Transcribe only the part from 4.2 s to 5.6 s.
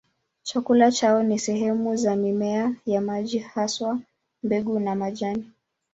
mbegu na majani.